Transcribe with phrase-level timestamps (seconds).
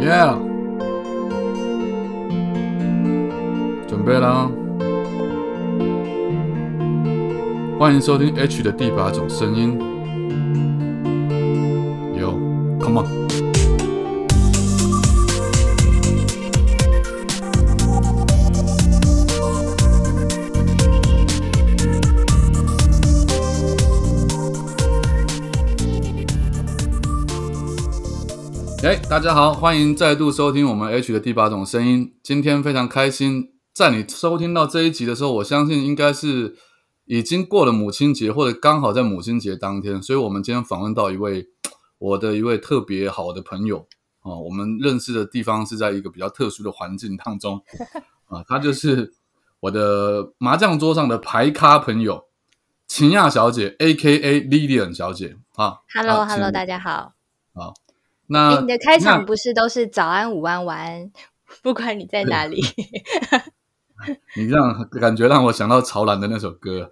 [0.00, 0.38] Yeah，
[3.88, 4.48] 准备啦！
[7.80, 9.97] 欢迎收听 H 的第八种声音。
[28.88, 32.16] 哎，大家好，欢迎再度收听我们 H 的第八种声音。
[32.22, 36.56] 今天非常开心，在你收听到这一集的时候，我相信应该是
[37.04, 40.02] 已经过了母亲节，或者刚好在母亲节当天。
[40.02, 41.46] 所以，我们今天访问到一位
[41.98, 43.86] 我的一位特别好的朋友
[44.20, 47.62] 啊，我们认识的地方是在一个比较特殊的环境当中
[48.28, 49.12] 啊，他就是
[49.60, 52.24] 我的麻将桌上的牌咖朋友
[52.86, 54.40] 秦亚小姐，A.K.A.
[54.48, 55.80] Lilian 小姐啊。
[55.92, 57.12] Hello，Hello，大家好。
[57.52, 57.74] 好。
[58.28, 61.10] 那你的开场不是都是早安、午安、晚安，
[61.62, 62.62] 不管你在哪里。
[64.36, 66.90] 你这样感觉让我想到曹兰的那首歌，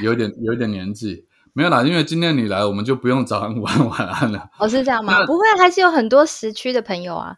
[0.00, 1.82] 有点有一点年纪，没有啦。
[1.82, 4.48] 因为今天你来，我们就不用早安、午安、晚安了。
[4.58, 5.26] 哦，是这样吗？
[5.26, 7.36] 不会，还是有很多时区的朋友啊。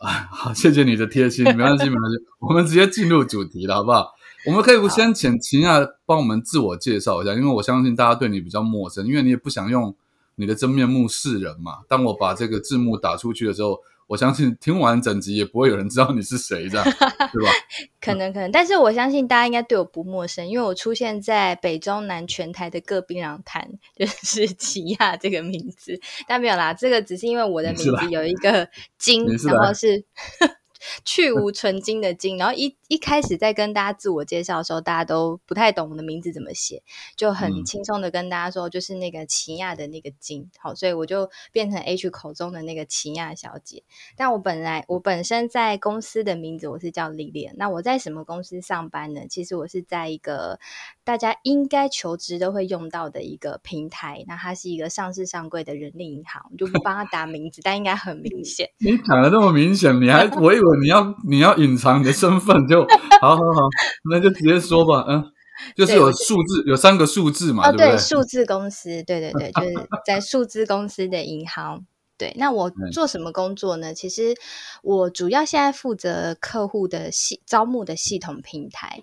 [0.00, 2.16] 啊，好，谢谢你的贴心，没关系，没关系。
[2.38, 4.12] 我们直接进入主题了，好不好？
[4.46, 9.94] 我们可以先请秦亚帮我们自我介绍一下，因为我相信大家对你比较陌生，因为你也不想用。
[10.36, 11.80] 你的真面目示人嘛？
[11.88, 17.50] 当我把这个字幕打出去的时候，我相信听完整集也不会有人知道你是谁，这样对吧？
[18.00, 23.66] 可能可能，但是我相信大家应该对我不陌生，因为我出现在北中南全台的各槟榔摊，
[23.96, 25.98] 就是奇亚这个名字。
[26.26, 30.04] 但没有啦，这个只是因为我的名字有一个 金，然后是。
[31.04, 36.82] 去无存金的金，然后一一开始在跟大家自我介绍的时候，大家都不太懂我的名字怎么写，
[37.16, 43.82] 就很轻松的跟大家说，就是那个奇亚的那个金，好，所以我就变成 H 口中的那个奇亚小姐。
[44.14, 49.22] 但我本来我本身在公司的名字我是叫丽莲，那我在什么公司上班呢？
[49.26, 50.60] 其实我是在一个
[51.02, 58.68] 大家应该求职都会用到的一个平台，那它是一个上市上柜的人力银行，我就不帮他打名字，但应该很明显。
[58.76, 60.82] 你讲的那么明显，你还 我以为。
[60.82, 62.81] 你要你要隐藏你的身份，就
[63.20, 63.68] 好好好，
[64.10, 65.32] 那就直接说吧，嗯，
[65.76, 71.84] 就是有数字，有三个数字嘛，哦，对，数字公司，对对对，就是在数字公司的银行。
[72.18, 73.92] 对，那我做什么工作呢？
[73.92, 74.34] 其实
[74.82, 79.02] 我主要现在负责客户的系招募的系统平台，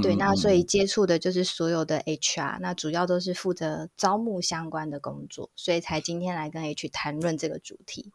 [0.00, 8.12] 对，那所以接触的就是所有的 HR，那主要都是负责招募相关的工作，所以才今天来跟 H 谈论这个主题。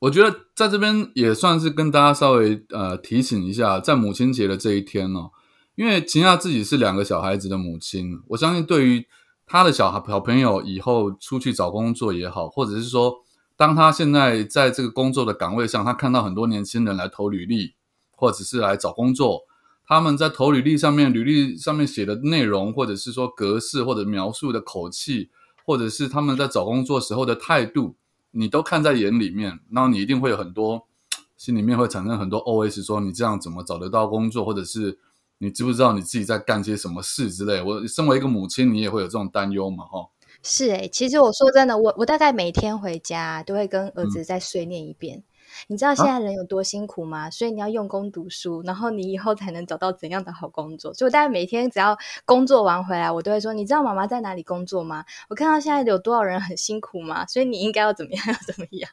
[0.00, 5.30] 我觉得在这边也算是跟大家稍微呃提醒一下，在母亲节的这一天哦，
[5.76, 9.06] 因为秦亚自己是两个小孩子的母亲，我相信对于
[9.46, 13.14] 他的小孩小朋友以后出去找工作也好，或者是说
[13.56, 17.74] 当他现在在这个工作的岗位上，他看到很多年轻人来投履历，
[18.10, 19.42] 或者是来找工作，
[19.86, 25.30] 他们在投履历上面，履历上面写的内容，或者是说格式或者描述的口气，
[25.64, 27.94] 或者是他们在找工作时候的态度。
[28.32, 30.86] 你都看在眼里面，然后你一定会有很多
[31.38, 34.98] 心里面会产生很多 O S，说你这样怎么找得到工作，或者是
[35.38, 37.62] 你知不知道你自己在干些什么事之类。
[37.62, 39.84] 我身为一个母亲，你也会有这种担忧嘛？
[39.84, 40.08] 哈，
[40.42, 45.22] 是诶，其实我说真的，我我大概每天回家都会跟儿子再碎念一遍。
[45.68, 47.30] 你知道现在人有多辛苦吗？
[47.30, 50.92] 所以你要用功读书，然后你以后才能找到怎样的好工作。
[50.94, 55.04] 所以我大概每天只要工作完回来，我都会说：你知道妈妈在哪里工作吗？
[55.28, 57.26] 我看到现在有多少人很辛苦吗？
[57.26, 58.24] 所以你应该要怎么样？
[58.28, 58.90] 要怎么样？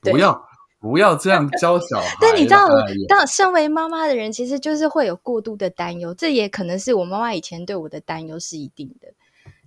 [0.00, 0.44] 不要
[0.80, 2.16] 不要这样教小孩。
[2.20, 2.66] 但你知道，
[3.08, 6.12] 当身为妈妈的人，其实就是会有过度的担忧。
[6.12, 9.08] 这也可能是我妈妈以前对我的担忧是一定的。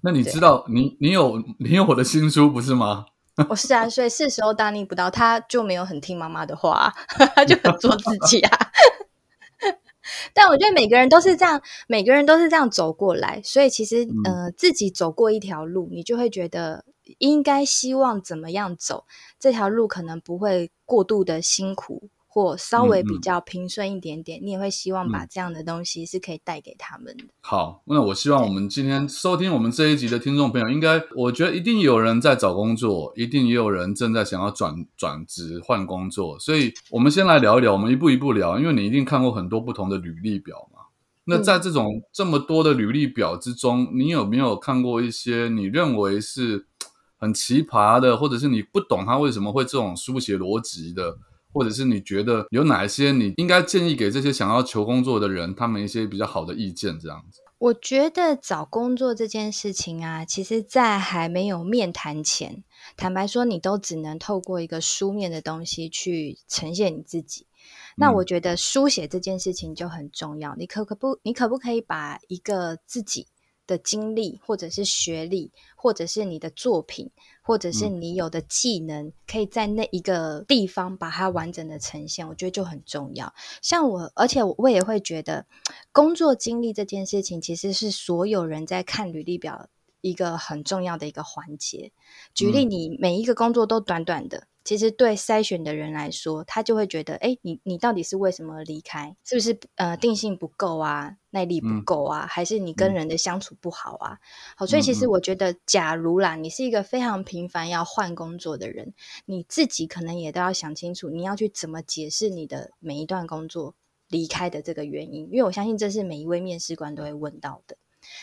[0.02, 3.06] 那你知道，你你有你有我的新书不是吗？
[3.50, 6.94] 我是啊，所以是时候大逆不道，他就没有很听妈妈的话，
[7.36, 8.58] 他就很做自己啊。
[10.34, 16.86] 但我觉得每个人都是这样，每个人都是这样走过来，所以其实呃，自己走过一条路，你就会觉得
[17.18, 19.06] 应该希望怎么样走，
[19.40, 22.10] 这条路可能不会过度的辛苦。
[22.36, 27.24] 或稍微比较平顺一点点，你也会希望把这样的东西是可以带给他们的。
[27.40, 40.82] 好，那我希望我们今天收听我们这一集的听众朋友，应该我觉得一定有人在找工作，一定也有人正在想要转转职换工作，所以我们先来聊一聊，我们一步一步聊，因为你一定看过很多不同的履历表嘛。
[41.24, 46.68] 那在这种这么多的履历表之中，你有没有看过一些你认为是
[47.16, 51.18] 很奇葩的，或者是你不懂他为什么会这种书写逻辑的？
[51.56, 57.40] 或者是你觉得有哪一些你应该建议给这些想要求工作的人，他们一些比较好的意见，这样子。
[57.58, 62.66] 我觉得找工作这件事情啊，其实，在还没有面谈前，
[62.98, 67.48] 坦白说，你都只能透过一个书面的东西去呈现你自己。
[67.96, 70.54] 那我觉得书写这件事情就很重要。
[70.58, 73.28] 你可可不，你可不可以把一个自己
[73.68, 77.10] 的经历，或者是学历，或者是你的作品，
[77.42, 82.28] 或者是你有的技能，可以在那一个地方把它完整的呈现？
[82.28, 83.34] 我觉得就很重要。
[83.62, 85.46] 像我，而且我也会觉得，
[85.92, 89.70] 工作经历这件事情，其实是所有人在看履历表
[90.02, 91.92] 一个很重要的一个环节。
[92.34, 94.48] 举例，你每一个工作都短短的。
[94.66, 99.16] 其实对筛选的人来说，他就会觉得，哎，你你到底是为什么离开？
[99.24, 104.18] 是不是呃定性不够啊，耐力不够啊，还是你跟人的相处不好啊？
[104.58, 108.94] 好，所以其实我觉得，假如啦，你是一个非常频繁要换工作的人，
[109.26, 113.76] 你自己可能也都要想清楚，你要去怎么解释你的每一段工作
[114.10, 117.78] 离开的这个原因，因为我相信这是每一位面试官都会问到的。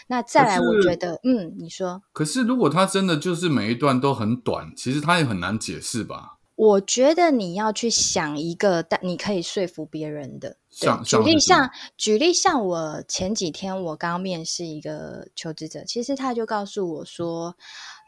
[0.07, 6.39] 那再来，我觉得，嗯，你说，可是如果他真的就是每一段都很短，其实他也很难解释吧？
[6.55, 10.57] 我觉得你要去想一个，但你可以说服别人的。
[11.05, 17.57] 举例像，举例像我前几天我刚面试一个求职者，其实他就告诉我说。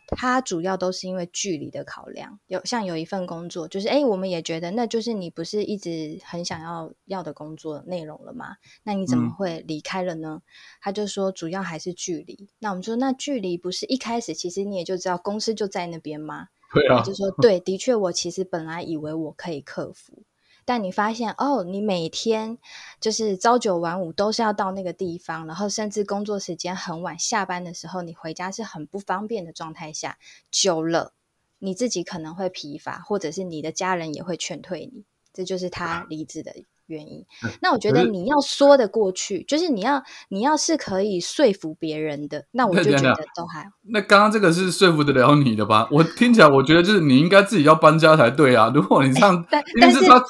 [0.08, 8.56] 他主要都是因为距离的考量，有像有一份工作，就是哎，我们也觉得那就是你不是一直很想要要的工作内容了吗？
[8.82, 10.42] 那你怎么会离开了呢？
[10.80, 12.48] 他就说主要还是距离。
[12.58, 16.48] 那我们说那距离不是一开始其实你也就知道公司就在那边吗？
[16.74, 20.24] 对啊，就说对，的确我其实本来以为我可以克服。
[20.64, 22.58] 但你发现哦，你每天
[23.00, 30.18] 就是朝九晚五都是要到那个地方，然后甚至工作时间很晚，下班的时候你回家是很不方便的状态下，
[30.50, 31.12] 久了
[31.58, 36.52] 你自己可能会疲乏，或者是你的家人也会劝退你，这就是他离职的
[36.86, 37.24] 原因。
[37.62, 43.70] 那我觉得你要说得过去，就是你要你要是可以说服别人的，那我就觉得都还好。
[43.82, 45.88] 那刚刚这个是说服得了你的吧？
[45.90, 48.70] 我听起来我觉得就是你应该自己要搬家才对啊！
[48.74, 50.24] 如果你这样， 但是他。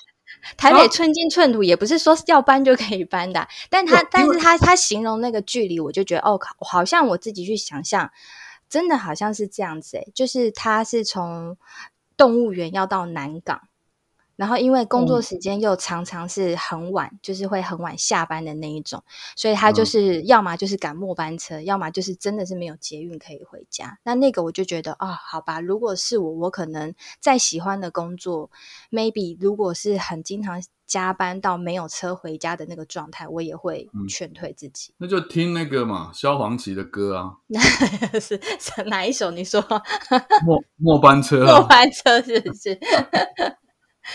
[0.56, 8.10] 台北寸金寸土也不是说要搬就可以搬的，但他但是他他形容那个距离，我就觉得哦，好像我自己去想象，
[8.68, 11.56] 真的好像是这样子诶，就是他是从
[12.16, 13.62] 动物园要到南港。
[14.36, 19.02] 然后，因为工作时间又常常是很晚，就是会很晚下班的那一种，
[19.36, 23.98] 所以他就是要么就是赶末班车，要么就是真的是没有捷运可以回家。
[24.02, 28.50] 那那个我就觉得啊，好吧，如果是我，我可能再喜欢的工作
[28.90, 34.92] ，maybe 如果是很经常加班到没有车回家的那个状态，我也会劝退自己。
[34.98, 37.36] 那就听那个嘛，萧煌奇的歌啊，
[38.20, 39.30] 是是哪一首？
[39.30, 39.64] 你说
[40.44, 42.78] 末末班车，末班车 是不是？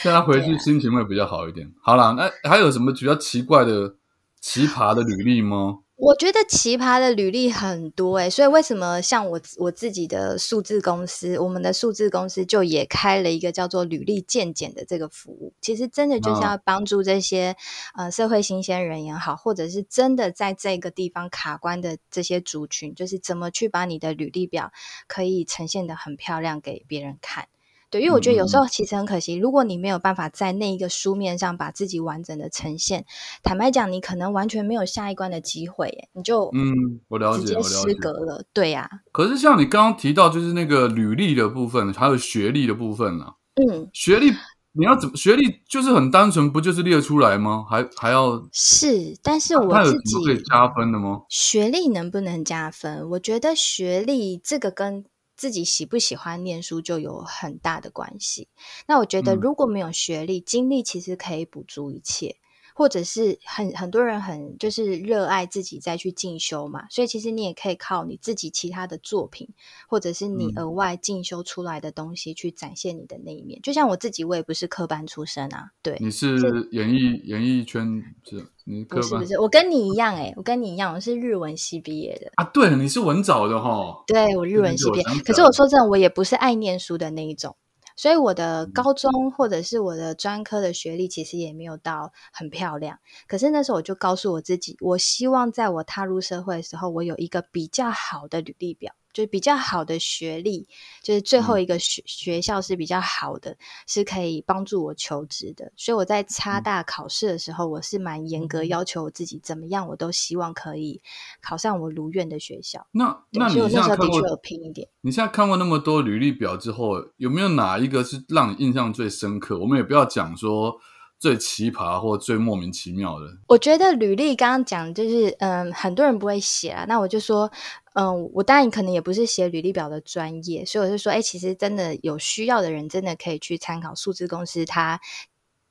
[0.01, 1.71] 现在回去心情会比较好一点。
[1.81, 3.95] 好啦，那还有什么比较奇怪的、
[4.39, 5.79] 奇葩的履历吗？
[5.95, 15.53] 我觉得奇葩的履历很多哎，所以为什么像我我自己的数字公司，我们的数字公司就也开了一个叫做履历鉴检的这个服务。
[15.59, 17.57] 其实真的就是要帮助这些
[17.97, 24.71] 呃社会新鲜人也好，或者是真的在这个地方卡关的这些族群，就是怎么去把你的履历表
[25.05, 27.49] 可以呈现的很漂亮给别人看。
[27.89, 33.05] 对，因为我觉得有时候其实很可惜，如果你没有办法在那一个书面上把自己完整的呈现，
[33.41, 38.87] 坦白讲，你可能完全没有下一关的机会，你就嗯，我了解，我了解，失格了，对呀。
[39.11, 43.25] 可是像你刚刚提到，就是那个履历的部分，还有学历的部分呢？
[43.55, 44.31] 嗯，学历
[44.73, 45.15] 你要怎么？
[45.15, 47.65] 学历就是很单纯，不就是列出来吗？
[47.67, 49.17] 还还要是？
[49.23, 51.21] 但是我自己可以加分的吗？
[51.27, 53.09] 学历能不能加分？
[53.09, 55.05] 我觉得学历这个跟。
[55.39, 58.49] 自己喜不喜欢念书就有很大的关系。
[58.85, 62.35] 那我觉得，如果没有学历，经历其实可以补足一切。
[62.73, 69.49] 或者是很很多人很就是热爱自己再去进修嘛，所以其实你也可以靠你自己其他的作品，
[69.87, 73.61] 或者是你额外进修出来的东西去展现你的那一面。
[73.61, 76.37] 就像我自己，我也不是科班出身啊，对，你是
[76.71, 87.55] 演艺演艺圈是，你不是不是，我跟你一样哎，我跟你一样，我是日文系毕业的啊，对，你是文藻的哈，对我日文系毕业，可是我说真的，我也不是爱念书的那一种。
[87.99, 98.93] 所以我的高中或者是我的专科的学历其实也没有到很漂亮，可是那时候我就告诉我自己，我希望在我踏入社会的时候，我有一个比较好的履历表。
[99.13, 100.67] 就是比较好的学历，
[101.01, 105.71] 就是最后一个学学校是比较好的，是可以帮助我求职的。
[105.75, 111.01] 所以我在差大考试的时候，我是蛮严格要求我自己，怎么样我都希望可以
[111.41, 112.85] 考上我如愿的学校。
[112.91, 114.87] 那那你那时候的确有拼一点。
[115.01, 119.57] 你现在看过那么多履历表之后，有没有哪一个是让你印象最深刻？
[119.59, 120.79] 我们也不要讲说
[121.19, 123.25] 最奇葩或最莫名其妙的？
[123.47, 126.85] 我觉得履历刚刚讲就是，嗯，很多人不会写啊。
[126.87, 127.51] 那我就说，
[127.93, 135.01] 嗯，我当然可能也不是写履历表的专业，所以我就说，哎，其实真的有需要的人，真的可以去参考数字公司它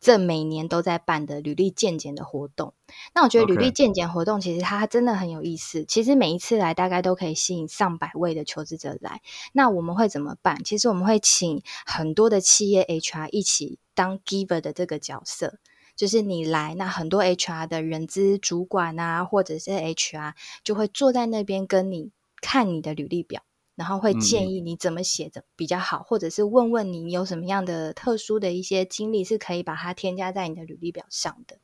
[0.01, 2.75] 这每年都在办的履历健检的活动。
[3.15, 5.85] 那我觉得履历健检活动其实它真的很有意思。
[5.85, 9.21] 其实每一次来，大概都可以吸引上百位的求职者来。
[9.53, 10.63] 那我们会怎么办？
[10.65, 13.79] 其实我们会请很多的企业 HR 一起。
[13.99, 15.59] 当 giver 的这个角色，
[15.97, 23.43] 就是你来，那很多 HR 的人资主管啊，或者是 HR 就会坐在那边跟你看你的履历表，
[23.79, 31.59] 然后会建议你怎么写的比较好，或者是问问你有什么样的特殊的一些经历是可以把它添加在你的履历表上的。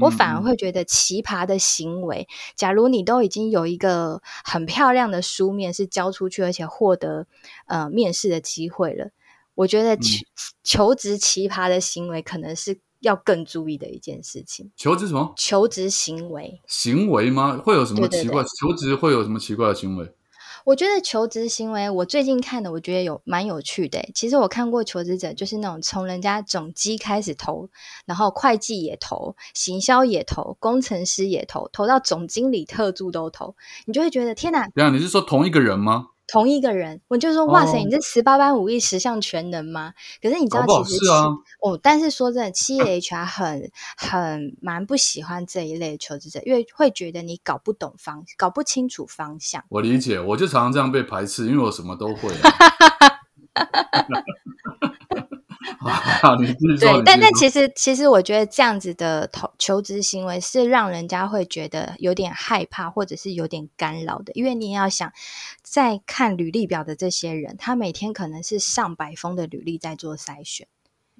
[0.00, 7.28] 我反而会觉得奇葩的行为，假如你都已经有一个很漂亮的书面是交出去，而且获得
[7.66, 9.10] 呃面试的机会了。
[9.54, 10.24] 我觉得求
[10.64, 14.72] 求职奇葩的行为，可能是要更注意的一件事情。
[14.74, 15.32] 求职什么？
[15.36, 16.60] 求职行为？
[16.66, 17.60] 行为吗？
[17.64, 18.42] 会有什么奇怪？
[18.42, 20.12] 求职会有什么奇怪的行为？
[20.64, 24.00] 我觉得求职行为，我最近看的，我觉得有蛮有趣的。
[24.14, 27.68] 其实我看过求职者，就是那种从人家总机开始投，
[28.04, 33.54] 然后会计也投，行销也投，工程师也投，投到总经理、特助都投，
[33.86, 34.68] 你就会觉得天哪！
[34.68, 36.08] 对啊，你是说同一个人吗？
[36.30, 39.92] 同一个人，我就说哇塞，你这十八般武艺，十项全能吗？
[40.22, 41.00] 可是你知道，其实
[41.60, 49.64] 哦，但是说真的，企业 HR 很很蛮不喜欢这一类求职者，因为会觉得你搞不懂方，搞不清楚方向。
[49.68, 52.30] 我理解，我就常常这样被排斥，因为我什么都会。
[56.78, 64.32] 对，但但其实其实我觉得这样子的投求职行为是让人家会觉得有点害怕，或者是有点干扰的。
[64.34, 65.12] 因为你也要想，
[65.62, 70.66] 在看履历表的这些人，他每天可能是上百封的履历在做筛选，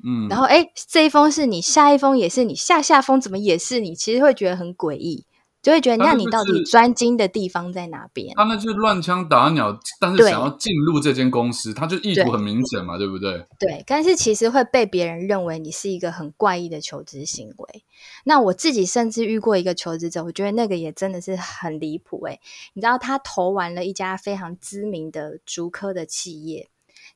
[0.04, 3.94] 嗯，然后哎，这一封是你，下一封也是你，下下封怎么也是你？
[3.94, 5.24] 其实会觉得很诡异。
[5.62, 8.34] 就会觉得，那你到底专精的地方在哪边？
[8.34, 13.46] 他那就是乱枪打鸟，但是想要进入这间公司，他就意图很明显嘛，对不对？
[13.58, 17.84] 对，但是其实会被别人认为你是一个很怪异的求职行为。
[18.24, 22.40] 那我自己甚至遇过一个求职者，我觉得那个也真的是很离谱诶
[22.72, 26.70] 你知道，他投完了一家非常知名的竹科的企业。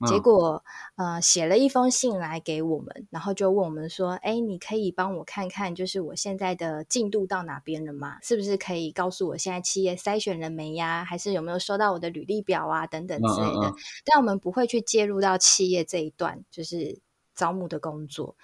[0.07, 0.65] 结果，
[0.97, 8.19] 呃，写了一封信来给我们，然后就问我们说：“哎，你可以帮我看看，就是我现在的进度到哪边了吗？
[8.23, 11.05] 是不是可以告诉我现在企业筛选了没呀？
[11.05, 12.87] 还是有没有收到我的履历表啊？
[12.87, 13.73] 等等之类的。
[14.05, 16.99] 但我们不会去介入到企业这一段，就是
[17.35, 18.37] 招募的工作。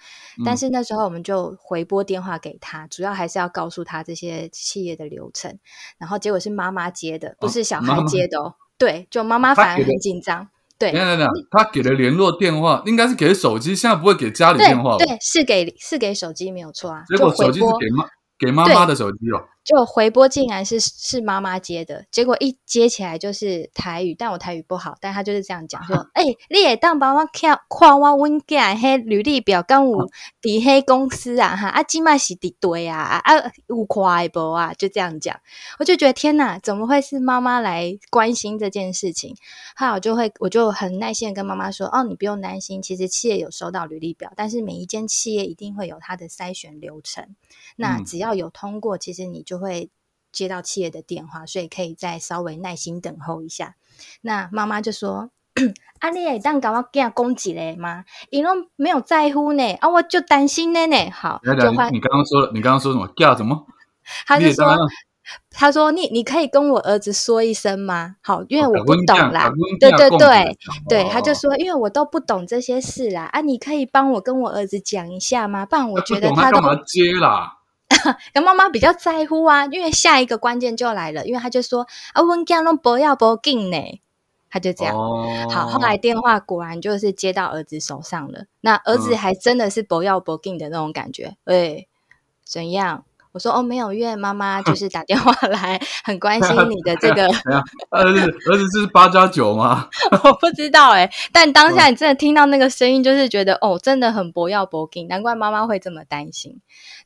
[0.45, 5.59] 但是那时候我们就回拨电话给他，主要还是要告诉他这些企业的流程。
[5.97, 8.55] 然后结果是妈妈接的，不是小孩接的哦。
[8.77, 10.49] 对，就妈妈反而很紧张。”
[10.81, 15.05] 对，等等，他给的联络电话应该是给手机，现在不会给家里电话吧？
[15.05, 17.03] 对，是给是给手机没有错啊。
[17.07, 18.05] 结果手机是给妈
[18.39, 19.39] 给妈妈的手机哦。
[19.63, 30.09] 就回拨竟然是是妈妈接的，结果一接起来就是台语，但我台语不好，但他就是这样讲说：“哎，你也当帮我看看我温家嘿履历表，刚我
[30.41, 35.39] 底黑公司啊哈，啊今麦是伫对啊啊有快不啊？”就这样讲，
[35.77, 39.35] 我就觉得天哪，怎么会是妈妈来关心这件事情？
[39.75, 47.35] 后来我就会我就很耐心的跟妈妈说：“哦，你不用担心，其实企业有收到履历表，但是每一间企业一定会有它的筛选流程，
[47.75, 49.89] 那只要有通过，其实你。”就会
[50.31, 53.75] 接到企业的电话，所以可以再稍微耐心等候一下。
[54.21, 55.29] 那妈妈就说
[55.99, 58.05] ：“啊，你也当搞我给他攻击嘞吗？
[58.29, 63.11] 因为没有在乎呢，啊，我就担心呢呢。”好，就换你刚刚说，你刚刚说什么？
[63.17, 63.67] 叫什么？
[64.25, 64.77] 他就说
[65.51, 68.15] ：“他说你你可以跟我儿子说一声吗？
[68.23, 69.51] 好，因为我不懂啦。
[69.81, 73.23] 对对对对，他就说，因为我都不懂这些事啦。
[73.33, 75.65] 啊，你可以帮我跟我儿子讲一下吗？
[75.65, 77.57] 不然我觉得他干嘛接啦？”
[78.33, 84.01] 跟妈妈比较在乎啊，因为下一个关键就来了，因为他就说啊，温家龙不要不进呢，
[84.49, 84.95] 他就这样。
[85.49, 91.35] 好，后来电话果然就是接到儿子手上了，那儿子还真的是不要不进的那种感觉。
[91.45, 91.85] 哎，
[92.45, 93.05] 怎样？
[93.33, 97.25] 我说哦，没有，因为妈妈 就是打电话来，很关心你的这个。
[97.89, 98.19] 儿子，
[98.49, 99.87] 儿子是八加九吗？
[100.25, 106.59] 我不知道哎，但当下你真的听到那个声音，就是觉得哦，真的很不要不进，难怪妈妈会这么担心。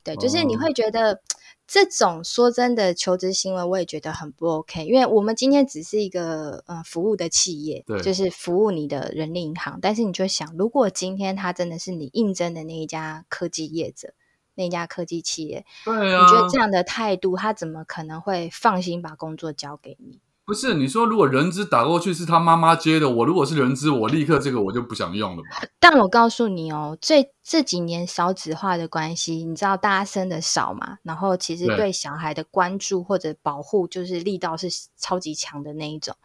[0.06, 1.20] 对，就是你会觉得
[1.68, 9.80] 这种说真的求职行为，我也觉得很不 OK，因为我们今天只是一个呃服务的企业，对，就是服务你的人力银行。
[9.82, 14.14] 但是你就想，如果今天他真的是你应征的那一家科技业者。
[14.58, 20.22] 那家科技企业，对啊，你觉得这样的态度，他怎么可能会放心把工作交给你？
[20.46, 25.68] 不是你说，如果人资打过去是他妈妈接的，我如果是人资，我立刻这个我就不想用了吧？
[25.80, 31.00] 但我告诉你哦，这这几年少子化的关系，你知道大家生的少嘛？
[31.02, 36.16] 然后其实对小孩的关注或者保护，就是力道是超级强的那一种。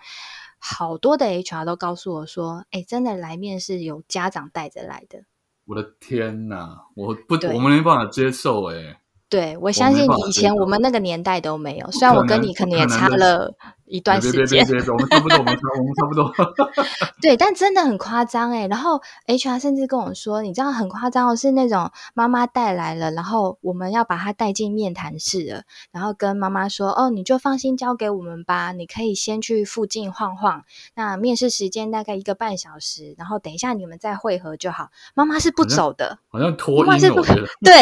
[0.59, 5.21] 好多的 HR 都告诉我说：“哎，真的来面试有家长带着来的。”
[5.65, 9.01] 我的天哪，我不，我们没办法接受哎。
[9.31, 13.55] 对，我相信以前我们那个年代都没有，虽然我跟你可能也差了
[13.91, 14.65] 一段时间。
[14.65, 16.33] 我们差不多，我们差，我们差不多。
[17.21, 18.67] 对，但真的很夸张哎。
[18.69, 30.65] 然后 HR 甚至跟我说，你知道很夸张哦，是那种妈妈带来了，然后我们要把她带进面谈室了，然后跟妈妈说：“哦，你就放心交给我们吧，你可以先去附近晃晃。
[30.95, 37.23] 那面试时间大概一个半小时，然后等一下你们再会合就好。”妈妈是不走的，好像拖音了。
[37.65, 37.75] 对，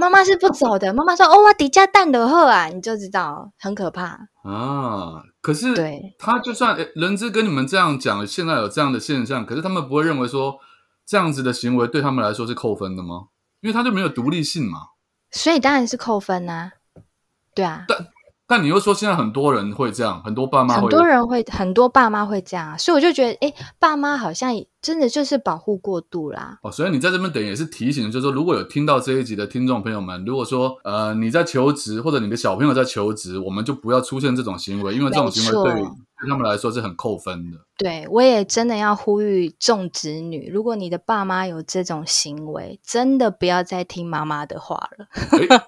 [0.00, 0.92] 妈妈是不走的。
[0.94, 10.58] 妈妈说：“哦，我底下蛋的货啊，你就知道很可怕啊。”可是，对，他就算人资跟你们这样讲，现在有这样的现象，可是他们不会认为说
[11.06, 13.28] 这样子的行为对他们来说是扣分的吗？
[13.60, 14.78] 因为他就没有独立性嘛。
[15.30, 16.72] 所以当然是扣分呐。
[17.54, 17.84] 对啊。
[17.88, 17.98] 但
[18.50, 24.52] 但你又说现在很多人会这样，很多爸妈，很多人会，很多爸妈会这样，所以我就觉得，哎，爸妈好像。
[24.82, 26.58] 真的就是保护过度啦。
[26.62, 35.82] 哦，所以你在这边等也是提醒，就是说，如果有听到这一集的听众朋友们，如果说呃你在求职，或者你的小朋友在求职，我们就不要出现这种行为，因为这种行为对
[36.28, 37.58] 他们来说是很扣分的。
[37.78, 45.06] 对，我也真的要呼吁众子女，如果你的爸妈有这种行为，真的不要再听妈妈的话了。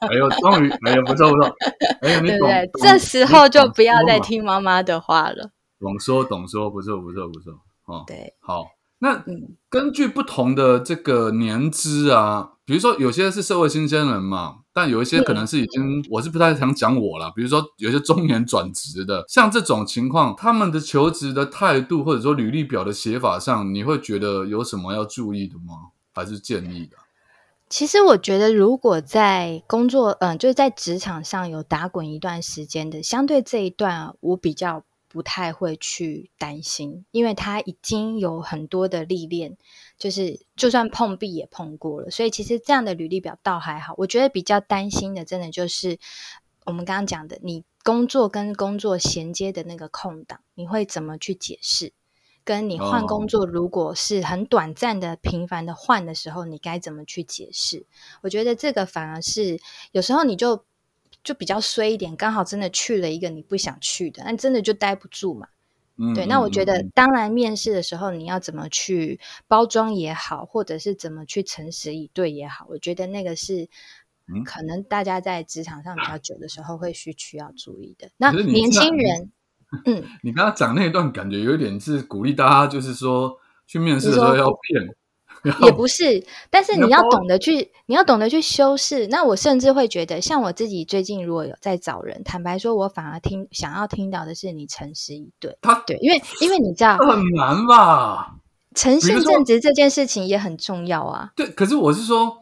[0.01, 1.57] 哎呦，终于，哎呦，不错不错，
[2.03, 2.71] 哎呦，对不对？
[2.83, 5.51] 这时候就不要再听妈妈的话了。
[5.81, 7.53] 懂说懂说，不错不错不错，
[7.87, 8.67] 哦，对，好。
[9.03, 9.21] 那
[9.69, 17.33] 根据不同的这个年资啊，比如说有些是社会新鲜人嘛，但有一些可能是已经，我是不太想讲我了。
[17.35, 25.91] 比如说有些中年转职的，像这种情况，他们的求职的态度或者说履历表的写法上，你会觉得有什么要注意的吗？
[26.15, 26.97] 还是建议的？
[27.69, 34.85] 其实我觉得，如果在工作，嗯，就是在职场上有打滚一段时间的，相对这一段，我比较。
[35.13, 39.59] 不太会去担心，因为他已经有很多的历练，
[39.99, 43.93] 就是就算碰壁也碰过了，所以其实这样的履历表倒还好。
[43.99, 45.99] 我觉得比较担心的，真的就是
[46.65, 51.93] 我们刚刚讲的，你工作跟工作衔接的那个空档，你会怎么去解释？
[52.43, 57.85] 跟你换工作，如果是很短暂的、频繁的换的时候，你该怎么去解释？
[58.23, 59.61] 我觉得这个反而是
[59.93, 60.65] 有时候你就。
[61.23, 65.49] 就比较衰一点，刚好真的去了一个你不想去的，那真的就待不住嘛。
[66.15, 73.69] 对，那我觉得，当然面试的时候你要怎么去包装也好，或者是怎么去诚实以对也好，我觉得那个是
[74.45, 78.11] 可能大家在职场上比较久的时候会需需要注意的。
[78.17, 79.31] 那年轻人，
[79.85, 84.97] 嗯，你刚刚讲那一段，感觉有点是鼓励大家，就是说去面试的时候要骗。
[85.61, 89.09] 也不是，但是你要懂得去，你要懂得去修饰。
[89.09, 95.59] 那我甚至会觉得，像我自己最近如果有在找人，坦白说，我反而听想要听到的是你诚实以对。
[95.61, 98.37] 他对，因为因为你知道很难吧？
[98.75, 101.33] 诚信正直这件事情也很重要啊。
[101.35, 102.39] 对，可是我是说，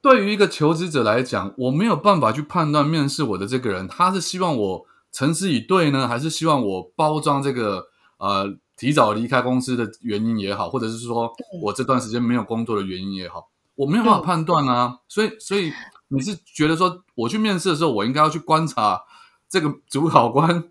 [0.00, 7.86] 对于一个求职者来讲，我没有办法去判断面试我的这个人，他是希望我诚实以对呢，还是希望我包装这个
[8.18, 8.58] 呃。
[8.76, 11.32] 提早离开公司的原因也好，或者是说
[11.62, 14.98] 我这段时间没有工作的原因也好，我没有办法判断啊。
[15.08, 15.72] 所以，所以
[16.08, 19.02] 你是觉得说我去面试的时候，我应该要去观察
[19.48, 20.70] 这个主考官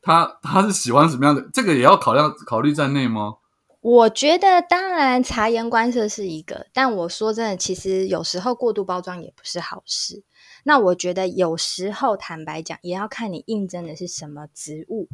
[0.00, 3.34] 他他是喜欢什么样的，这个也要考量考虑在内吗？
[3.82, 10.22] 我觉得当然察言观色是一个，但我说真的，其实有时候过度包装也不是好事。
[10.64, 15.08] 那我觉得有时候坦白讲，也要看你应征的是什么职务。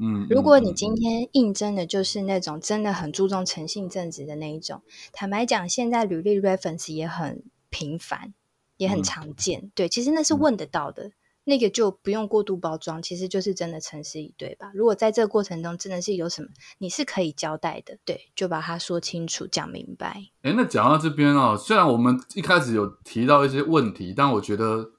[0.00, 8.32] 嗯，如果你今天应征的就是那种真的很注重诚信正直的那一种，坦白讲，现在履历 reference 也很频繁，
[8.78, 9.70] 也很常见。
[9.74, 11.12] 对，其实那是问得到的，
[11.44, 14.72] 那个就不用过度包装，其实就是真的诚实以对吧？
[14.74, 20.24] 如果在这个过程中真的是有什么，你是可以交代的，对，就把它说清楚、讲明白。
[20.40, 24.92] 哎，那讲到这边啊，虽然我们一开始有提到一些问题，但我觉得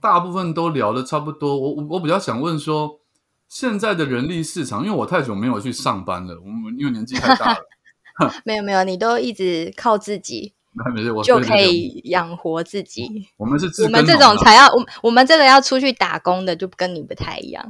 [0.00, 1.60] 大部分都聊的差不多。
[1.60, 2.99] 我我我比较想问说。
[3.50, 7.58] 现在的人力市场，因为我太久没有去上班了，我们 因为年纪太大了。
[8.44, 10.54] 没有没有，你都一直靠自己，
[10.94, 13.26] 没事，我就可以养活自己。
[13.36, 17.64] 我们是我们这种才要，我我们这个要出去打工的，就跟你不太一样。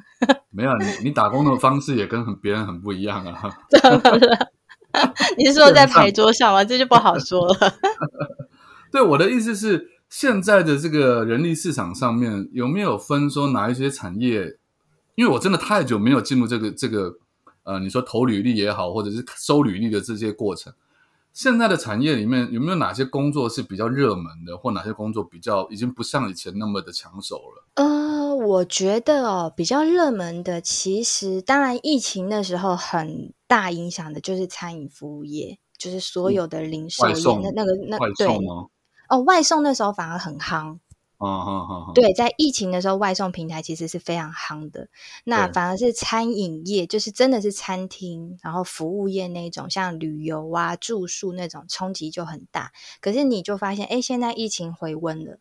[0.50, 3.50] 没有你，你打工的方式也跟很别人很不一样啊。
[3.70, 4.50] 怎么了？
[5.38, 6.62] 你是说在牌桌上吗？
[6.62, 7.74] 这就不好说了。
[8.92, 14.58] 对，我的意思是，现在的这个人力市场上面有没有分说哪一些产业？
[15.20, 17.14] 因为我真的太久没有进入这个这个
[17.64, 20.72] 呃，你说投履历也好，或者是收履历的这些过程。
[21.34, 27.66] 现在的产业里面有没有哪些工作是比较热门的，或哪些工作比较已经不像以前那么的抢手了？
[27.74, 37.14] 呃，我觉得哦，比较热门的，其实当然疫情的时候很大影响的就是餐饮服务业，就是所有的零售业
[37.52, 38.26] 那那个那对
[39.10, 40.78] 哦，外送那时候反而很夯。
[41.20, 44.88] 哦，对，在疫情的时候，外送平台其实是非常夯的。
[45.24, 52.72] 那反而是餐饮业，就是真的是餐厅，然后服务业那种，像旅游啊、住宿那种冲击就很大。
[53.02, 55.38] 可是你就发现，哎，现在疫情回温了，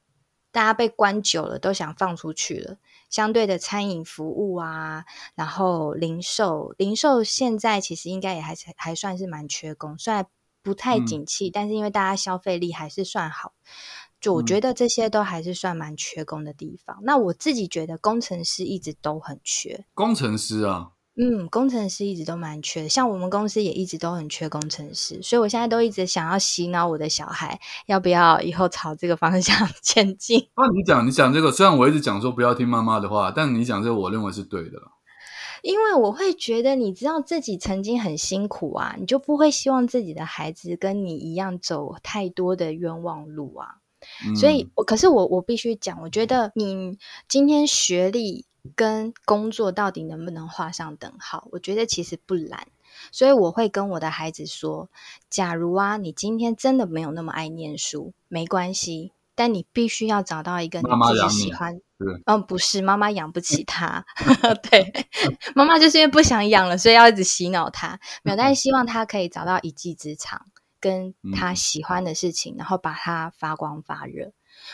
[0.52, 2.76] 大家被关久了，都想放出去了。
[3.10, 10.28] 相对的，餐饮服务啊，然后零售，零售现在其实应该也还是还算是蛮缺工，虽然
[10.62, 13.54] 不太景气，但是因为大家消费力还是算好。
[14.20, 17.00] 就我觉得这些都还是算蛮缺工的地方。
[17.04, 19.86] 那我自己觉得工程师一直都很缺。
[19.94, 22.90] 工程师啊，嗯，工程师一直都蛮缺的。
[22.90, 30.50] 像我们公司也一直都很缺工程师，所以我现在都一直想要洗脑我的小孩，要不要以后朝这个方向 前进？
[30.56, 34.78] 那你讲，你讲这个，虽然我一直讲说不要听妈妈的话，但你讲这个，我认为是对的。
[35.62, 43.68] 因为我会觉得，你知道自己曾经很辛苦啊，你就不会希望自己的孩子跟你一样走太多的冤枉路啊。
[44.36, 48.46] 所以，我可是我我必须讲，我觉得你今天学历
[48.76, 51.48] 跟工作到底能不能画上等号？
[51.52, 52.68] 我觉得其实不难。
[53.12, 54.90] 所以我会跟我的孩子说：，
[55.30, 61.80] 假如啊，你今天真的没有那么爱念书，没关系，但你必须要找到一个你自己喜欢。
[62.26, 64.06] 嗯，不是，妈妈养不起他。
[64.70, 64.94] 对，
[65.54, 68.00] 妈妈就是因为不想养了，所以要一直洗脑他。
[68.24, 70.46] 没有，但是希望他可以找到一技之长。
[70.80, 74.32] 跟他喜欢的事情，然后把它发光发热。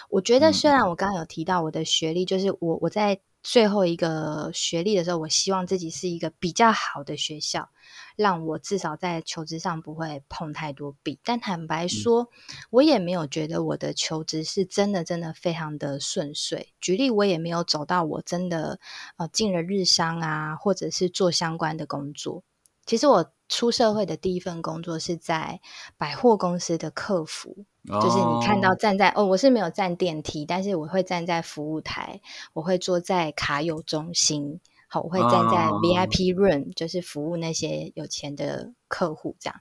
[0.10, 7.70] 我觉得，虽然我刚刚有提到我的学历，就是我我在最后一个学历的时候，我希望自己是一个比较好的学校，
[8.16, 11.20] 让我至少在求职上不会碰太多壁。
[11.24, 12.30] 但坦白说，
[12.72, 16.74] 我也没有觉得我的求职是真的真的非常的顺遂。
[16.82, 18.80] 举例，我也没有走到我真的
[19.18, 22.44] 呃进了日商啊，或者是做相关的工作。
[22.88, 23.35] 其实我。
[23.48, 25.60] 出社会的第一份工作是在
[25.98, 32.22] 百货公司的客服，就是你看到站在哦，我是没有站电梯，但是我会站在服务台，
[32.54, 39.60] 我会坐在卡友中心，好，我会站在 VIP room，就是服务那些有钱的客户这样。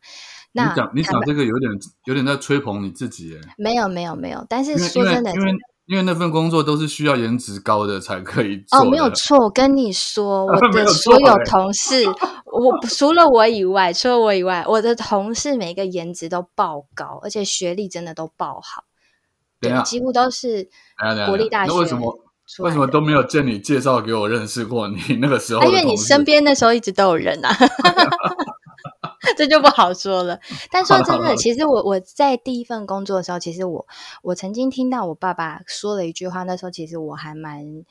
[0.53, 1.71] 那你讲你讲这个有点
[2.07, 5.31] 有点在吹捧你自己，耶，没有没有没有，但是说真的。
[5.35, 5.53] 因为
[5.87, 8.81] 那份工作都是需要颜值高的才可以做。
[8.81, 18.85] 哦，没有错，我跟你说， 我的所有同事，我除了我以外，除了我以外，我的同事每个颜值都爆高，而且学历真的都爆好，
[19.61, 20.69] 对，几乎都是
[21.27, 21.75] 国立大学。
[21.79, 22.19] 为什么
[22.61, 24.89] 为什么都没有见你介绍给我认识过？
[24.89, 27.55] 你 那个时候，因为你身边那时候一直都有人啊。
[29.37, 30.39] 这就不好说了。
[30.71, 33.87] 但说真的，其实我我在第一份工作的时候，其实我
[34.23, 37.85] 我曾经听到我爸爸说了一句话，那时候其实我还蛮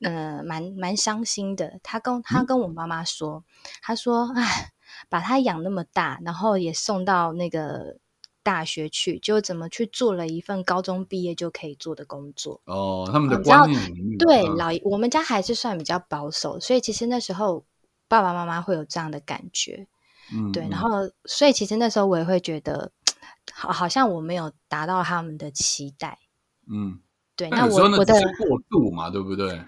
[0.00, 1.80] 呃蛮蛮伤心的。
[1.82, 3.44] 他跟他跟我妈妈说，
[3.82, 4.72] 他说：“哎，
[5.08, 7.96] 把他养那么大，然后也送到那个
[8.42, 17.64] 大学去，就怎么去做了一份高中毕业就可以做的工作？”哦，他们的观念对老我们家还是算比较保守，所以其实那时候
[18.08, 19.86] 爸爸妈妈会有这样的感觉。
[20.52, 20.88] 对，然后
[21.24, 22.92] 所以其实那时候我也会觉得，
[23.52, 26.18] 好，好像我没有达到他们的期待。
[26.70, 27.00] 嗯，
[27.36, 27.48] 对。
[27.50, 29.64] 那我我的过度嘛，对不对？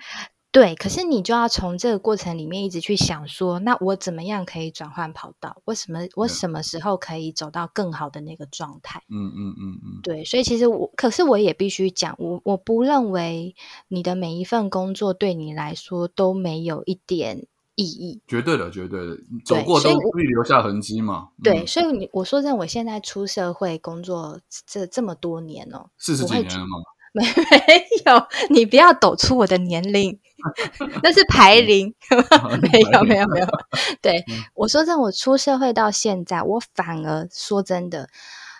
[0.52, 5.60] 对，可是你就要从这个过程里面一直去想说，那我怎么样可以转换跑道？
[5.64, 9.02] 我什么我什么时候可以走到更好的那个状态？
[9.10, 10.00] 嗯嗯嗯嗯。
[10.04, 13.56] 对，所以其实我，可是我也必须讲，我我不认为
[13.88, 17.48] 你的每一份工作对你来说都没有一点。
[17.76, 21.28] 意义绝对的，绝对的，走过都必留下痕迹嘛。
[21.42, 26.78] 对，所以你我说真，我现在出社会工作这这么多年哦，四十几年了吗？
[27.14, 30.18] 没没有，你不要抖出我的年龄，
[31.00, 31.94] 那是排龄。
[32.72, 33.46] 没有没有没有，
[34.02, 38.08] 对我说真，我出社会到现在，我反而说真的，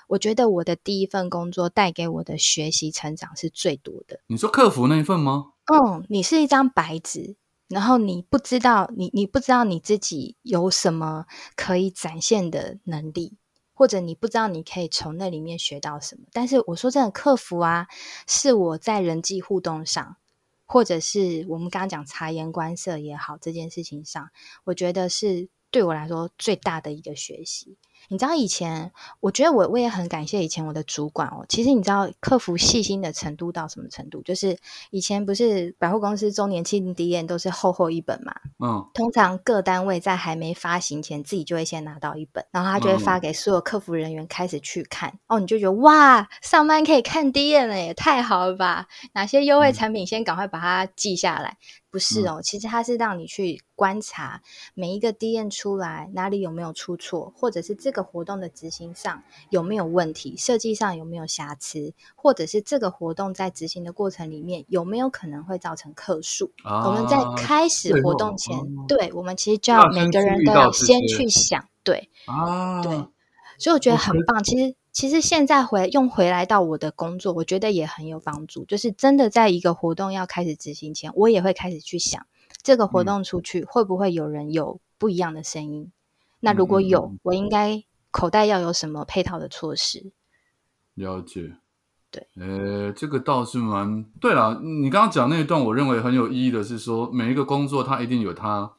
[0.06, 4.20] 我觉得我的第一份工作带给我的学习成长是最多的。
[4.28, 5.46] 你说客服那一份吗？
[5.72, 7.34] 嗯，你是一张白纸。
[7.74, 13.36] 然后你不知道，你你不知道你自己有什么可以展现的能力，
[13.74, 16.22] 或者你不知道你可以从那里面学到什么。
[16.30, 17.88] 但是我说真的，客服啊，
[18.28, 20.18] 是我在人际互动上，
[20.66, 24.30] 或者是我们刚刚讲察言观色也好，这件事情上，
[24.62, 27.76] 我觉得是对我来说最大的一个学习。
[28.08, 31.44] 你知道以前，我觉得我我也很感谢以前我的主管哦。
[31.48, 34.22] 其实你知道客服细心的程度到什么程度？
[34.22, 34.58] 就是
[34.90, 45.18] 以前不是百货公司周年庆 D N 都是厚厚一本嘛，嗯，通常各单位在还没发行前，自己就会先拿到一本，然后他就会发给所有客服人员开始去看。
[45.26, 48.86] 哦，你就觉得哇，上班可以看 D N 了，也太好了吧？
[49.12, 51.56] 哪些优惠产品先赶快把它记下来。
[51.94, 54.42] 不是哦，其实它是让你去观察
[54.74, 66.50] 每一个 D N 出来哪里有没有出错，或者是这个活动的执行上有没有问题，设计上有没有瑕疵，或者是这个活动在执行的过程里面有没有可能会造成客数。
[66.64, 72.90] 我们在开始活动前，对我们其实就要每个人都要先去想，对啊，对，
[73.56, 74.42] 所以我觉得很棒。
[74.42, 74.74] 其实。
[74.94, 78.64] 其实现在回用回来到我的工作，我觉得也很有帮助。
[78.64, 82.24] 就是真的在一个活动要开始执行前，我也会开始去想，
[82.62, 85.90] 这个活动出去会不会有人有不一样的声音？
[86.38, 90.12] 那如果有，我应该口袋要有什么配套的措施？
[90.94, 91.56] 了解，
[92.12, 94.60] 对，呃，这个倒是蛮对了。
[94.62, 98.70] 你刚刚讲那一段，我认为很有意义的是说，每一个工作它一定有它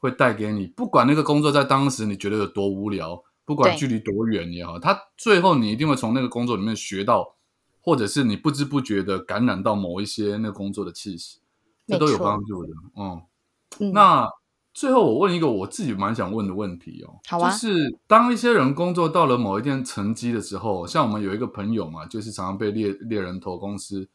[0.00, 3.22] 会带给你，不管那个工作在当时你觉得有多无聊。
[3.50, 7.34] 不管距离多远也好，他最后你一定会从那个工作里面学到，
[7.80, 11.40] 或者是你不知不觉的感染到某一些那个工作的气息，
[11.88, 12.70] 这都有帮助的。
[12.94, 14.28] 嗯，那
[14.72, 24.08] 最后我问一个我自己蛮想问的问题哦，好啊，就是当一些人工作到了某一定成绩的时候，像我们有一个朋友嘛，就是常常被猎猎人头公司，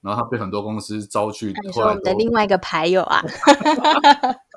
[0.00, 3.22] 然后他被很多公司招去，你说我们的另外一个牌友啊。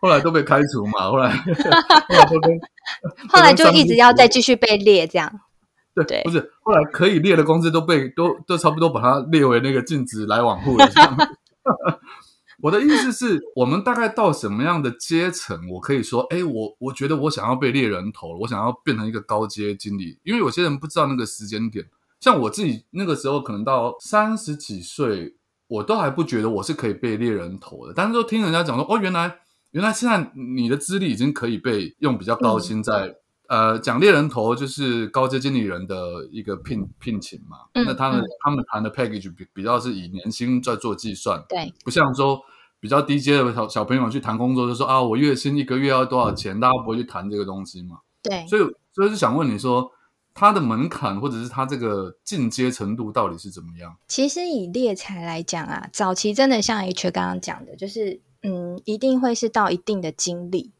[0.00, 1.30] 后来都被开除嘛，后来
[3.28, 5.40] 后来 就一直要再继续被列这样。
[6.06, 10.88] 对，不是后来可以列的公司都被都都差不多把它列为那个禁止来往户了。
[12.62, 21.84] 我的意思是我们大概到什么样的阶层，我可以说，哎，我我觉得我想要被猎人头，我想要变成一个高阶经理，因为有些人不知道那个时间点。
[22.20, 25.34] 像我自己那个时候，可能到三十几岁，
[25.68, 29.36] 我都还不觉得我是可以被猎人头的，但是都听人家讲说，哦，原来。
[29.72, 33.14] 原来现在你的资历已经可以被用比较高薪在
[33.46, 42.40] 呃讲猎人头就是高阶经理人的一个聘聘请嘛，那他们他们谈的 package 比比较是以年薪在做计算，对，不像说
[42.80, 49.88] 比较低阶的小小朋友去谈工作就说啊我月薪一个月要多少钱，大家不会去谈这个东西嘛，对，所以所以就想问你说
[50.34, 53.96] 他的门槛或者是他这个进阶程度到底是怎么样？
[54.08, 58.20] 其实以猎才来讲啊，早期真的像 H 刚刚讲的，就是。
[58.42, 60.72] 嗯，一定会是到一定的经历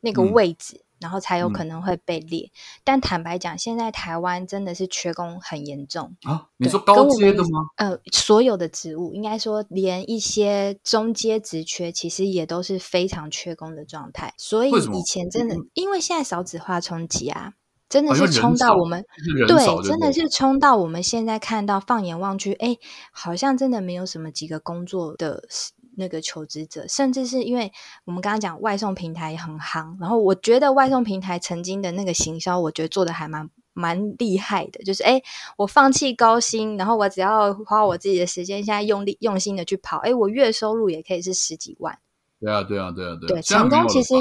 [0.00, 2.50] 那个位置，然后才有可能会被列。
[2.84, 6.46] 但坦白讲，现在台湾真的是缺工很严重啊！
[6.56, 7.66] 你说高阶的吗？
[7.76, 14.32] 呃，所有的职务，应该说连一些中阶职缺，其实也都是非常缺工的状态。
[14.36, 17.54] 所以以前真的，因为现在少子化冲击啊，
[17.88, 19.04] 真的是冲到我们
[19.48, 22.76] 对，真的是冲到我们现在看到，放眼望去，哎，
[23.10, 25.44] 好像真的没有什么几个工作的。
[25.98, 27.72] 那个求职者，甚至是因为
[28.04, 34.82] 我们刚刚讲外送平台很夯，然后我觉得外送平台曾经的那个行销，我觉得做的还蛮蛮厉害的。
[34.84, 35.20] 就是哎，
[35.56, 41.98] 我放弃高薪，然后我只要花我自己的时间，现在用力用心的去跑，哎，我月收入也可以是十几万。
[42.40, 43.28] 对啊，对啊，对啊，对。
[43.28, 44.14] 对，成功其实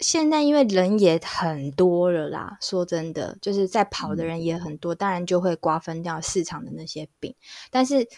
[0.00, 2.58] 现在因为人也很多了啦。
[2.60, 7.32] 说真的，就是在跑的人也很多，当然就会瓜分掉市场的那些饼，
[7.70, 8.08] 但是。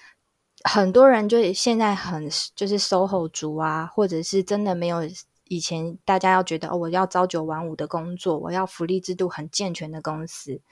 [0.64, 5.00] 很多人就现在很就是 SOHO 族啊，或者是真的没有
[5.48, 10.62] 以前大家要觉得哦，我要朝九晚五的工作，我要福利制度很健全的公司，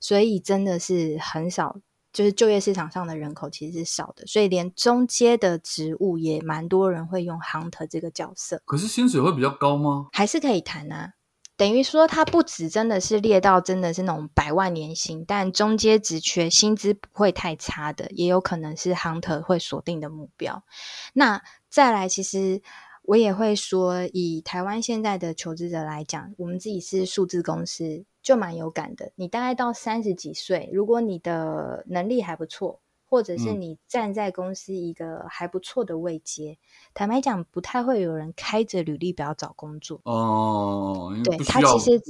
[0.00, 1.76] 所以真的是很少，
[2.12, 8.62] 就是就业市场上的人口其实是少的，所以连中阶的职务也蛮多人会用 hunter 这个角色。
[8.64, 10.06] 可是薪水会比较高吗？
[10.12, 11.14] 还是可以谈啊。
[11.60, 20.64] 等于说，他不止真的是列到真的是那种百万年薪，但中阶职缺薪资不会太差的，也有可能是 hunter 会锁定的目标。
[21.12, 22.62] 那再来，其实
[23.02, 29.12] 我也会说，以台湾现在的求职者来讲，我们自己是数字公司，就蛮有感的。
[29.16, 32.80] 你大概到三十几岁，如果你的能力还不错。
[33.10, 36.58] 或者是你站在公司一个还不错的位阶，
[36.94, 41.12] 坦白讲，不太会有人开着履历表找工作哦。
[41.24, 42.00] 对他其实，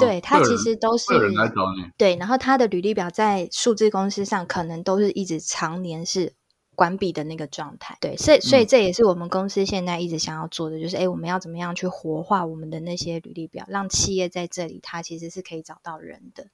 [0.00, 1.88] 对他其实都是人来找你。
[1.96, 6.34] 对，然后他的履历表在数字公司上，可能都是一直常年是
[6.74, 7.96] 关闭的那个状态。
[8.00, 16.48] 对，所以所以这也是我们公司现在一直想要做的，就是哎，我们要怎么样去活化我们的那些履历表，让企业在这里，它其实是可以找到人的。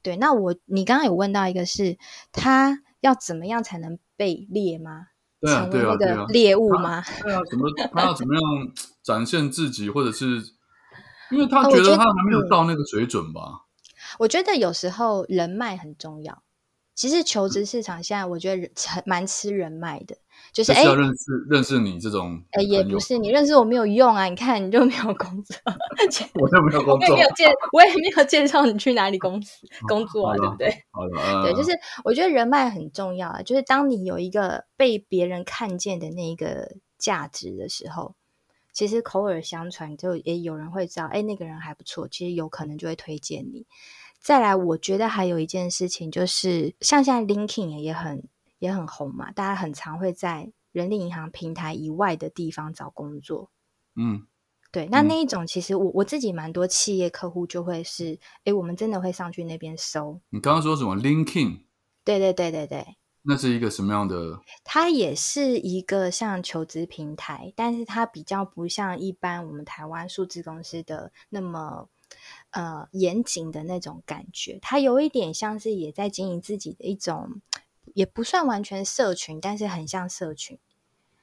[0.00, 1.98] 对，那我你刚刚有问到一个是
[2.32, 2.80] 他。
[3.02, 5.08] 要怎么样才能被猎吗？
[5.44, 7.02] 成为那个猎物吗？
[7.22, 8.42] 对啊，怎么他要怎么样
[9.02, 10.40] 展现自己，或者是
[11.30, 13.66] 因为他觉得他还没有到那个水准吧。
[14.20, 16.42] 我觉得有时候人脉很重要。
[16.94, 18.70] 其实求职市场现在我觉得人
[19.04, 20.18] 蛮吃人脉的，
[20.52, 25.56] 就是哎，认识认识你这种，哎，也不是你认识我没有用啊，你看你就没有工作，
[26.38, 30.84] 我就没有工作，我也没有介，我也没有介绍你去哪里公司工作啊，对不对？
[30.90, 31.70] 好的，对，就是
[32.04, 38.14] 我觉得人脉很重要啊，就是当你有一个被别人看见的那一个价值的时候，
[38.74, 43.66] 其实口耳相传就也有人会知道，哎，那个人还不错，其实有可能就会推荐你。
[44.20, 48.22] 再来，我觉得还有一件事情，就是像现在 LinkedIn 也很
[48.62, 53.50] 也很红嘛，大家很常会在人力银行平台以外的地方找工作。
[53.96, 54.24] 嗯，
[54.70, 60.20] 对，那那一种其实我我自己蛮多企业客户就会是，哎，我们真的会上去那边搜。
[60.30, 61.62] 你刚刚说什么 LinkedIn？
[62.04, 64.38] 对对对对对，那是一个什么样的？
[64.62, 71.88] 它也是一个像求职平台，但是它比较不像一般我们台湾数字公司的那么。
[72.50, 77.40] 呃，严谨的那种感觉，它有一点像是也在经营自己的一种，
[77.94, 80.58] 也不算完全社群，但是很像社群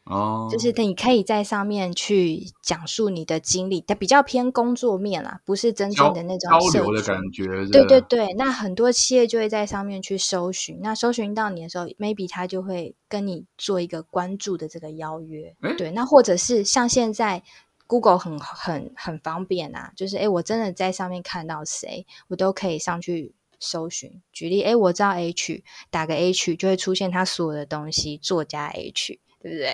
[0.03, 0.47] 哦。
[0.51, 7.45] 就是你可以在上面去讲述你的经历，它比较偏工作面啦，不是真正的那种交流的感觉。
[7.71, 15.55] 对对对，那很多企业就会在上面去搜寻，那搜寻到你的时候，maybe 他就会跟你做一个关注的这个邀约。
[15.77, 17.43] 对，那或者是像现在。
[17.91, 24.21] Google 很很很方便啊，就是哎，我真的在上面看到谁，我都可以上去搜寻。
[24.31, 29.73] 举例，哎，我知道 H，打个 H 就会出现他所有的东西，作家 H，对不对？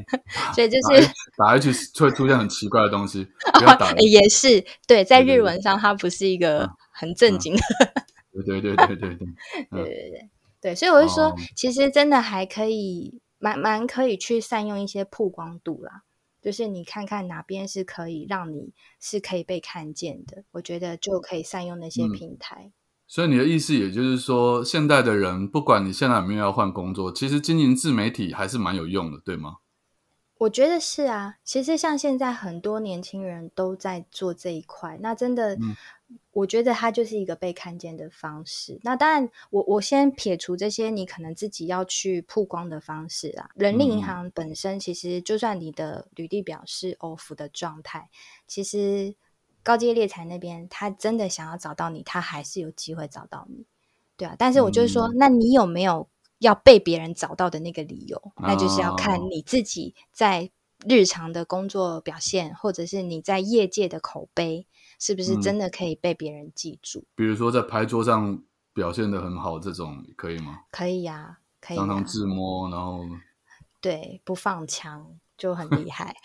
[0.54, 3.26] 所以就是打 H 会出现很奇怪的东西，
[3.58, 3.92] 不要打。
[3.96, 7.62] 也是对，在日文上它不是一个很正经的。
[8.32, 9.16] 对对对对对对，
[9.70, 16.02] 对对对对，所以我就说，其实真的还可以，蛮蛮可以去善用一些曝光度啦。
[16.42, 22.72] 就是你看看哪边是可以让你是可以被看见的，我觉得就可以善用那些平台。
[23.06, 29.56] 所以你的意思也就是说，现代的人不管你现在有没有要换工作，其实经营自媒体还是蛮有用的，对吗？
[30.38, 35.58] 我觉得是啊，其实像现在很多年轻人都在做这一块，那真的。
[36.32, 38.78] 我觉得它就是一个被看见的方式。
[38.82, 43.48] 那当然，我我先撇除这些你可能自己要去曝光的方式啊。
[43.54, 48.10] 人力银行本身其实，就算你的履历表是 off 的状态，
[48.46, 49.14] 其实
[49.64, 53.66] 高阶猎才那边他真的想要找到你，他还是有机会找到你，
[54.16, 54.36] 对啊。
[54.38, 58.22] 但是我就是说，那你有没有要被别人找到的那个理由？
[58.36, 60.50] 那就是要看你自己在
[60.86, 64.68] 日常的工作表现，或者是你在业界的口碑。
[64.96, 67.02] 是不是真的可以被别人记住？
[67.16, 68.40] 比如说在牌桌上
[68.72, 70.60] 表现的很好，这种可以吗？
[70.70, 71.76] 可以呀，可以。
[71.76, 73.04] 常常自摸，然后
[73.80, 76.16] 对不放枪就很 厉害。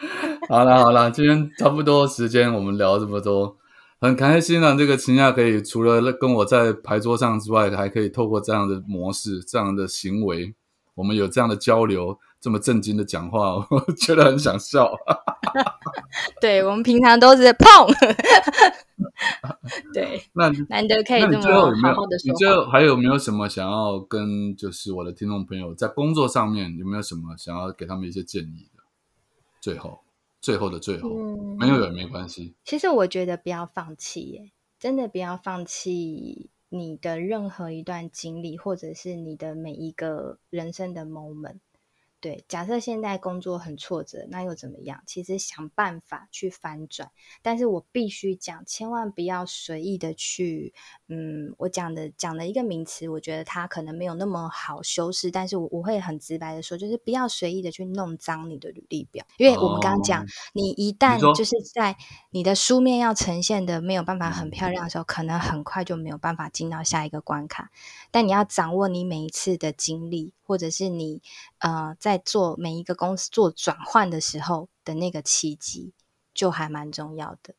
[0.48, 3.56] 好了好了，今天差不多时间，我们聊这么多，
[4.00, 4.74] 很开心啊！
[4.76, 10.54] 这个秦亚可以除了跟我在牌桌上之外，还可以透过这样的模式、这样的行为，
[10.94, 12.18] 我们有这样的交流。
[12.38, 14.92] 这么震惊的讲话，我觉得很想笑。
[16.40, 17.68] 对我们平常都是碰，
[19.92, 22.30] 对，那难得可以这么好好的说。
[22.30, 28.75] 你最后还有没有什么想要跟就是我的听众朋友在工作上面有没有什么想要给他们一些建议的？
[29.66, 29.98] 最后，
[30.40, 31.08] 最后的最后，
[31.58, 32.54] 没有也没关系。
[32.64, 41.58] 其实我觉得不要放弃，耶，真的不要放弃你的任何一段经历，或者是你的每一个人生的 moment。
[42.20, 45.02] 对，假设现在工作很挫折，那又怎么样？
[45.04, 47.10] 其实想办法去翻转。
[47.42, 50.74] 但是我必须讲，千万不要随意的去，
[51.08, 61.96] 嗯，我讲的讲的一个名词，我觉得它可能没有那么好修饰，但是我我会很直白的说，就是不要随意的去弄脏你的履历表，因为我们刚刚讲，你一旦就是在
[62.30, 67.70] 你的书面要呈现的没有办法很漂亮的时候，可能很快就没有办法进到下一个关卡。
[68.10, 71.22] 但你要掌握你每一次的经历，或者是你
[71.60, 72.20] 呃在。
[72.26, 75.92] 做每一个公司做转换的时候的那个契机，
[76.34, 77.54] 就还蛮重要的。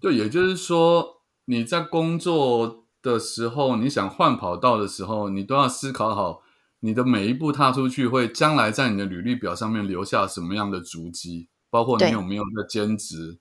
[0.00, 6.42] 对，也就是说，你在工作的时候，你想换跑道的时候，你都要思考好，
[6.80, 13.38] 你的每一步踏出去，会将来在你的履历表上面留下什么样的足迹，包括你有没有在兼职，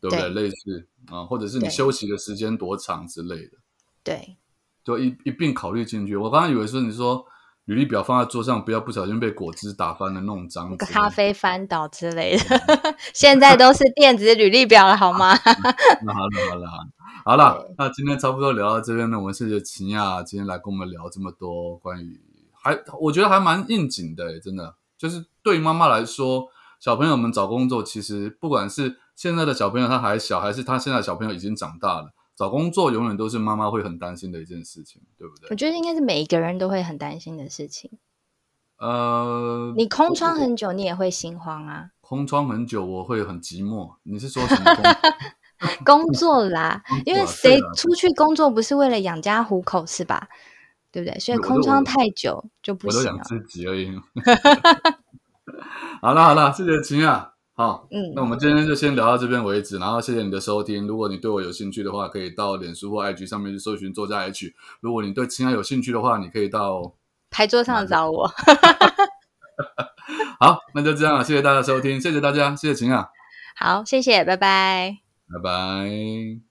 [0.00, 0.28] 对不对？
[0.28, 3.58] 类似啊，或者是你休息的时间多长之类的。
[4.02, 4.36] 对，
[4.84, 6.16] 就一一并考虑进去。
[6.16, 7.26] 我刚刚以为说，你说。
[7.66, 10.76] 履历表放在桌上，不要不小心被果汁打翻了，弄脏。
[10.76, 15.38] 咖啡翻倒之类的， 现在都是电子履历表了，好吗？
[16.02, 16.66] 那好了，好了，
[17.24, 19.18] 好了，那今天差不多聊到这边呢。
[19.18, 22.20] 我们谢谢秦亚今天来跟我们聊这么多关于，
[22.52, 26.48] 还我觉得还蛮应景的，真的，就是对于妈妈来说，
[26.78, 32.12] 小朋友们找工作，其实不管是现在的小朋友他还小，还是他现在小朋友已经长大了？
[32.36, 35.48] 找工作永远都是妈妈会很担心的一件事情，对不对？
[35.50, 37.90] 我觉得应该是每一个人都会很担心的事情。
[38.78, 41.90] 呃，你空窗很久，你也会心慌啊。
[42.00, 43.96] 空窗很久，我会很寂寞。
[44.04, 44.72] 你是说什么
[45.84, 46.82] 工作啦？
[47.04, 50.28] 因为谁出去工作不是为了养家糊口是吧？
[50.92, 51.18] 对不对？
[51.20, 53.10] 所以空窗太久就不行了。
[53.10, 53.90] 我都养自己而已。
[56.00, 57.32] 好了好了，谢谢秦啊。
[57.52, 60.86] 好，嗯，那我们今天就先聊到这边为止，然后谢谢你的收听。
[60.86, 64.54] 如果你对我有兴趣的话，可以到脸书或 IG 上面去搜寻作家 H。
[64.80, 66.94] 如果你对秦亚有兴趣的话，你可以到
[67.30, 68.26] 牌桌上找我。
[70.40, 73.10] 好，那就这样了，谢谢大家收听，谢谢大家，谢谢秦啊。
[73.56, 75.00] 好，谢谢，拜拜，
[75.32, 76.49] 拜拜。